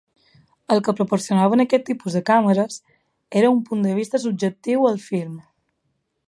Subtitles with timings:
[0.75, 2.79] El que proporcionaven aquest tipus de càmeres,
[3.43, 5.39] era un punt de vista subjectiu al film.